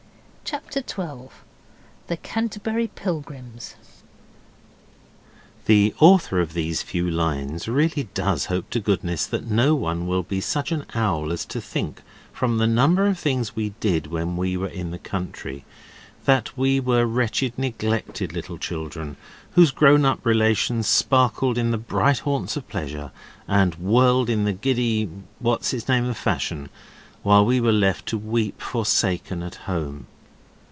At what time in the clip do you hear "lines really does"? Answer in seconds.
7.09-8.47